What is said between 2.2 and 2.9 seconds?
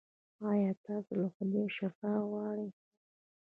غواړئ؟